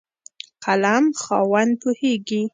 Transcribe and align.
قلم 0.65 1.05
خاوند 1.23 1.71
پوهېږي. 1.81 2.41